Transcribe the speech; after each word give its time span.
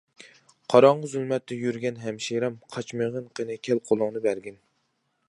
قاراڭغۇ 0.73 1.09
زۇلمەتتە 1.11 1.57
يۈرگەن 1.65 2.01
ھەمشىرەم، 2.05 2.57
قاچمىغىن 2.77 3.29
قېنى 3.41 3.61
كەل 3.69 3.83
قۇلۇڭنى 3.91 4.23
بەرگىن. 4.25 4.59